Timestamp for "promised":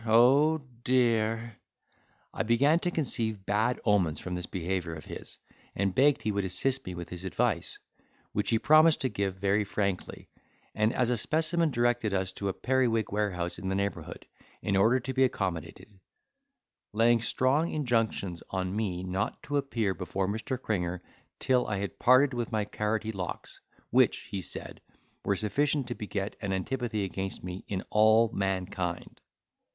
8.57-9.01